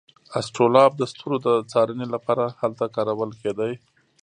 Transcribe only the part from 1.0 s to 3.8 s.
ستورو د څارنې لپاره هلته کارول کیده.